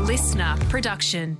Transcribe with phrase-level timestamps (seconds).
[0.00, 1.38] listener production.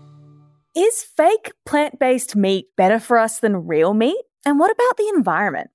[0.77, 4.23] Is fake plant based meat better for us than real meat?
[4.45, 5.71] And what about the environment?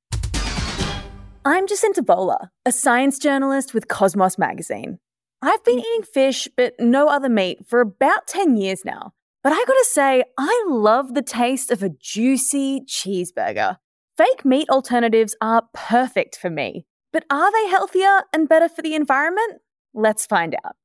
[1.43, 4.99] I'm Jacinta Bowler, a science journalist with Cosmos magazine.
[5.41, 9.13] I've been eating fish, but no other meat, for about 10 years now.
[9.43, 13.77] But I gotta say, I love the taste of a juicy cheeseburger.
[14.17, 16.85] Fake meat alternatives are perfect for me.
[17.11, 19.61] But are they healthier and better for the environment?
[19.93, 20.75] Let's find out.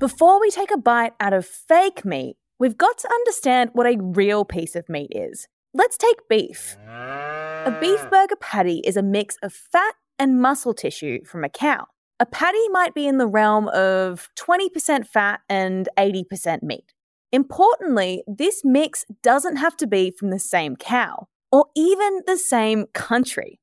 [0.00, 3.98] Before we take a bite out of fake meat, we've got to understand what a
[4.00, 5.46] real piece of meat is.
[5.74, 6.78] Let's take beef.
[6.88, 11.84] A beef burger patty is a mix of fat and muscle tissue from a cow.
[12.18, 16.94] A patty might be in the realm of 20% fat and 80% meat.
[17.30, 22.86] Importantly, this mix doesn't have to be from the same cow or even the same
[22.94, 23.60] country.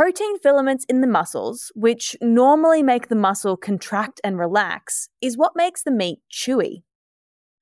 [0.00, 5.54] Protein filaments in the muscles, which normally make the muscle contract and relax, is what
[5.54, 6.84] makes the meat chewy.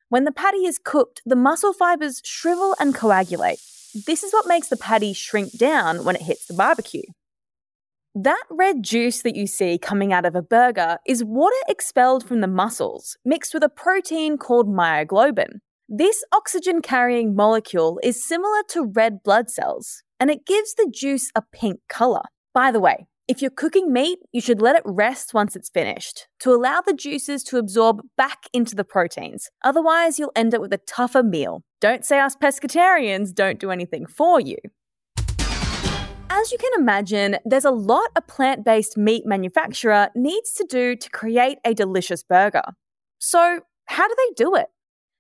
[0.09, 3.59] When the patty is cooked, the muscle fibers shrivel and coagulate.
[4.07, 7.03] This is what makes the patty shrink down when it hits the barbecue.
[8.15, 12.41] That red juice that you see coming out of a burger is water expelled from
[12.41, 15.59] the muscles, mixed with a protein called myoglobin.
[15.89, 21.31] This oxygen carrying molecule is similar to red blood cells, and it gives the juice
[21.35, 22.23] a pink color.
[22.55, 26.29] By the way, if you're cooking meat, you should let it rest once it's finished
[26.41, 29.51] to allow the juices to absorb back into the proteins.
[29.63, 31.63] Otherwise, you'll end up with a tougher meal.
[31.81, 34.57] Don't say us pescatarians don't do anything for you.
[36.31, 40.97] As you can imagine, there's a lot a plant based meat manufacturer needs to do
[40.97, 42.63] to create a delicious burger.
[43.19, 44.69] So, how do they do it?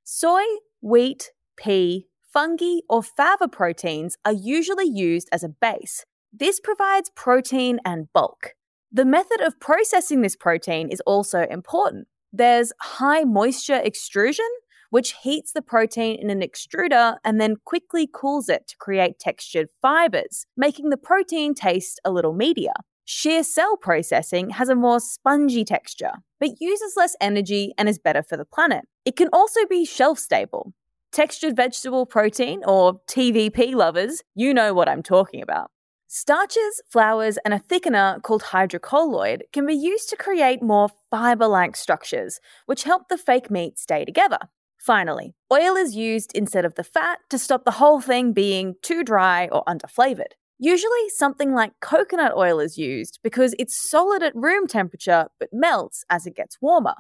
[0.05, 0.45] Soy,
[0.81, 2.07] wheat, pea,
[2.39, 6.05] fungi, or fava proteins are usually used as a base.
[6.33, 8.55] This provides protein and bulk.
[8.93, 12.07] The method of processing this protein is also important.
[12.33, 14.47] There's high moisture extrusion,
[14.91, 19.67] which heats the protein in an extruder and then quickly cools it to create textured
[19.83, 22.79] fibers, making the protein taste a little meatier.
[23.05, 28.23] Shear cell processing has a more spongy texture, but uses less energy and is better
[28.23, 28.85] for the planet.
[29.05, 30.73] It can also be shelf stable.
[31.13, 35.71] Textured vegetable protein, or TVP lovers, you know what I'm talking about.
[36.07, 41.77] Starches, flours, and a thickener called hydrocolloid can be used to create more fiber like
[41.77, 44.39] structures, which help the fake meat stay together.
[44.79, 49.03] Finally, oil is used instead of the fat to stop the whole thing being too
[49.03, 50.33] dry or underflavored.
[50.59, 56.05] Usually, something like coconut oil is used because it's solid at room temperature but melts
[56.11, 56.95] as it gets warmer.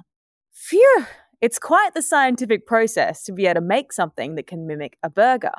[0.52, 1.06] Phew,
[1.40, 5.10] it's quite the scientific process to be able to make something that can mimic a
[5.10, 5.52] burger.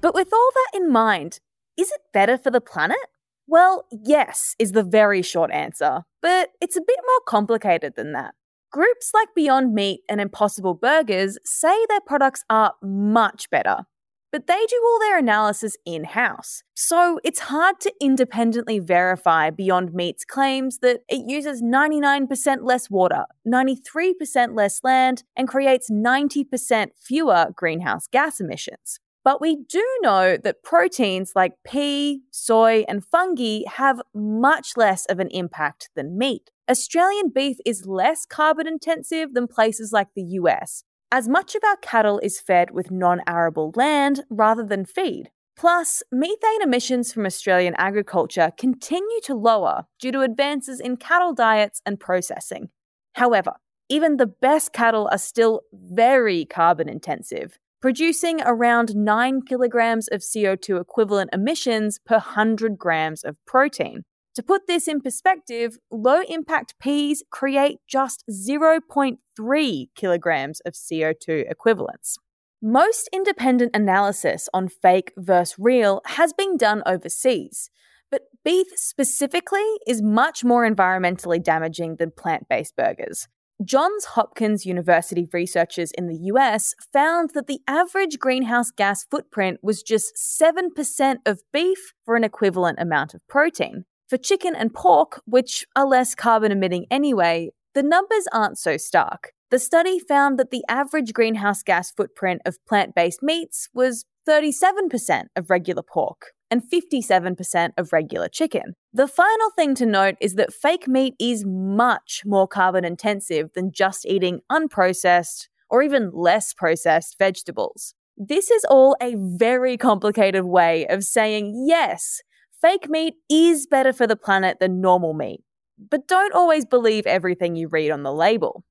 [0.00, 1.40] But with all that in mind,
[1.76, 2.98] is it better for the planet?
[3.46, 8.34] Well, yes, is the very short answer, but it's a bit more complicated than that.
[8.70, 13.84] Groups like Beyond Meat and Impossible Burgers say their products are much better,
[14.32, 16.62] but they do all their analysis in house.
[16.74, 23.26] So it's hard to independently verify Beyond Meat's claims that it uses 99% less water,
[23.46, 28.98] 93% less land, and creates 90% fewer greenhouse gas emissions.
[29.24, 35.20] But we do know that proteins like pea, soy, and fungi have much less of
[35.20, 36.50] an impact than meat.
[36.68, 41.76] Australian beef is less carbon intensive than places like the US, as much of our
[41.76, 45.30] cattle is fed with non arable land rather than feed.
[45.58, 51.82] Plus, methane emissions from Australian agriculture continue to lower due to advances in cattle diets
[51.84, 52.70] and processing.
[53.12, 53.52] However,
[53.90, 60.80] even the best cattle are still very carbon intensive, producing around 9 kilograms of CO2
[60.80, 64.04] equivalent emissions per 100 grams of protein.
[64.34, 72.16] To put this in perspective, low impact peas create just 0.3 kilograms of CO2 equivalents.
[72.62, 77.68] Most independent analysis on fake versus real has been done overseas,
[78.10, 83.28] but beef specifically is much more environmentally damaging than plant based burgers.
[83.62, 89.82] Johns Hopkins University researchers in the US found that the average greenhouse gas footprint was
[89.82, 93.84] just 7% of beef for an equivalent amount of protein.
[94.12, 99.32] For chicken and pork, which are less carbon emitting anyway, the numbers aren't so stark.
[99.50, 105.28] The study found that the average greenhouse gas footprint of plant based meats was 37%
[105.34, 108.74] of regular pork, and 57% of regular chicken.
[108.92, 113.72] The final thing to note is that fake meat is much more carbon intensive than
[113.72, 117.94] just eating unprocessed or even less processed vegetables.
[118.18, 122.20] This is all a very complicated way of saying yes,
[122.62, 125.42] fake meat is better for the planet than normal meat.
[125.90, 128.64] But don't always believe everything you read on the label.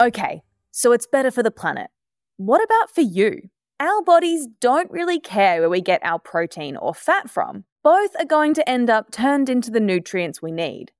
[0.00, 1.88] Okay, so it's better for the planet.
[2.36, 3.50] What about for you?
[3.80, 7.64] Our bodies don't really care where we get our protein or fat from.
[7.82, 10.92] Both are going to end up turned into the nutrients we need.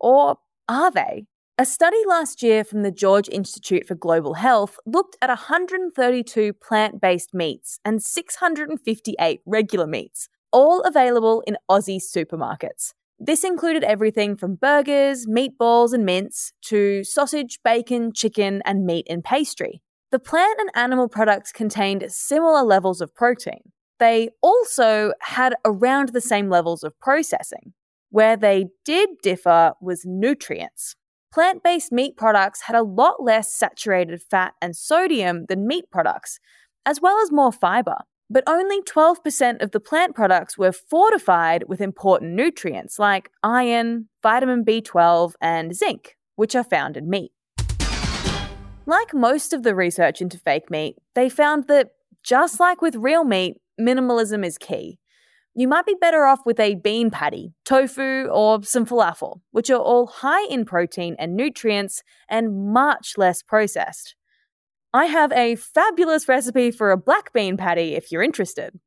[0.00, 1.26] Or are they?
[1.58, 7.00] A study last year from the George Institute for Global Health looked at 132 plant
[7.00, 12.94] based meats and 658 regular meats, all available in Aussie supermarkets.
[13.18, 19.22] This included everything from burgers, meatballs, and mince to sausage, bacon, chicken, and meat and
[19.22, 19.82] pastry.
[20.12, 23.72] The plant and animal products contained similar levels of protein.
[23.98, 27.72] They also had around the same levels of processing.
[28.10, 30.94] Where they did differ was nutrients.
[31.32, 36.38] Plant based meat products had a lot less saturated fat and sodium than meat products,
[36.86, 37.98] as well as more fiber.
[38.30, 44.64] But only 12% of the plant products were fortified with important nutrients like iron, vitamin
[44.64, 47.32] B12, and zinc, which are found in meat.
[48.86, 51.90] Like most of the research into fake meat, they found that
[52.22, 54.98] just like with real meat, minimalism is key
[55.54, 59.78] you might be better off with a bean patty, tofu, or some falafel, which are
[59.78, 64.16] all high in protein and nutrients and much less processed.
[64.94, 68.78] I have a fabulous recipe for a black bean patty if you're interested.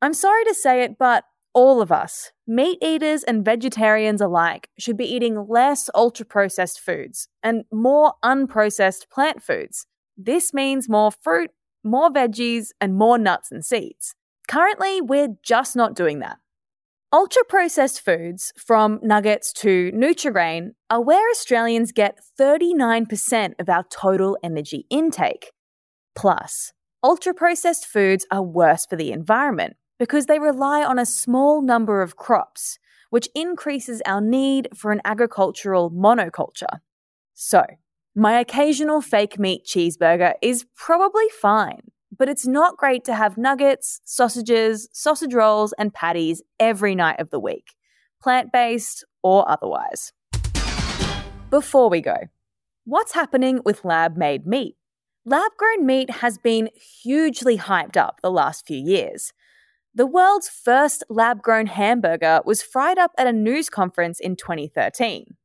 [0.00, 4.96] I'm sorry to say it, but all of us, meat eaters and vegetarians alike, should
[4.96, 9.88] be eating less ultra processed foods and more unprocessed plant foods.
[10.16, 11.50] This means more fruit,
[11.82, 14.14] more veggies, and more nuts and seeds.
[14.46, 16.38] Currently, we're just not doing that.
[17.12, 24.38] Ultra processed foods, from nuggets to Nutrigrain, are where Australians get 39% of our total
[24.44, 25.50] energy intake.
[26.14, 26.72] Plus,
[27.02, 32.00] ultra processed foods are worse for the environment because they rely on a small number
[32.00, 32.78] of crops,
[33.10, 36.78] which increases our need for an agricultural monoculture.
[37.34, 37.64] So,
[38.14, 41.90] my occasional fake meat cheeseburger is probably fine
[42.20, 47.30] but it's not great to have nuggets, sausages, sausage rolls, and patties every night of
[47.30, 47.74] the week,
[48.22, 50.12] plant based or otherwise.
[51.48, 52.16] Before we go,
[52.84, 54.76] what's happening with lab made meat?
[55.24, 56.68] Lab grown meat has been
[57.02, 59.32] hugely hyped up the last few years.
[59.94, 65.36] The world's first lab grown hamburger was fried up at a news conference in 2013.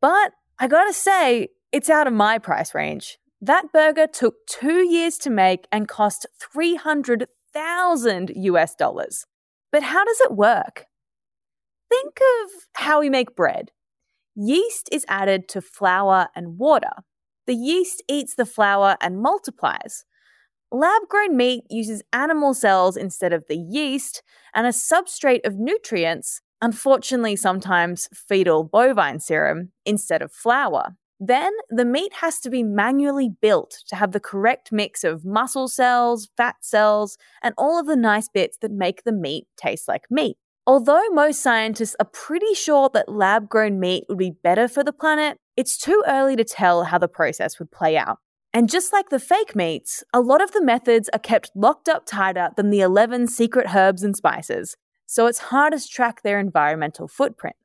[0.00, 0.30] But
[0.60, 3.18] I gotta say, it's out of my price range.
[3.44, 9.26] That burger took two years to make and cost 300,000 US dollars.
[9.70, 10.86] But how does it work?
[11.90, 13.70] Think of how we make bread.
[14.34, 16.92] Yeast is added to flour and water.
[17.46, 20.06] The yeast eats the flour and multiplies.
[20.72, 24.22] Lab grown meat uses animal cells instead of the yeast
[24.54, 30.96] and a substrate of nutrients, unfortunately, sometimes fetal bovine serum, instead of flour.
[31.20, 35.68] Then the meat has to be manually built to have the correct mix of muscle
[35.68, 40.04] cells, fat cells, and all of the nice bits that make the meat taste like
[40.10, 40.36] meat.
[40.66, 44.92] Although most scientists are pretty sure that lab grown meat would be better for the
[44.92, 48.18] planet, it's too early to tell how the process would play out.
[48.52, 52.06] And just like the fake meats, a lot of the methods are kept locked up
[52.06, 54.76] tighter than the 11 secret herbs and spices,
[55.06, 57.56] so it's hard to track their environmental footprint.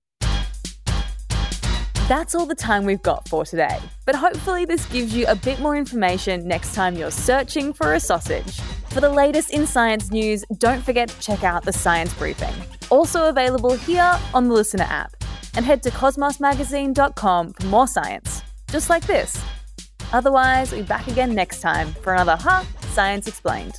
[2.09, 5.59] That's all the time we've got for today, but hopefully, this gives you a bit
[5.59, 8.59] more information next time you're searching for a sausage.
[8.89, 12.55] For the latest in science news, don't forget to check out the Science Briefing,
[12.89, 15.17] also available here on the Listener app,
[15.55, 18.41] and head to cosmosmagazine.com for more science,
[18.71, 19.39] just like this.
[20.11, 23.75] Otherwise, we'll be back again next time for another Ha Science Explained.